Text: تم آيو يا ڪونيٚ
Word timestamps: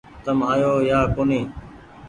تم 0.23 0.37
آيو 0.53 0.73
يا 0.89 0.99
ڪونيٚ 1.15 1.47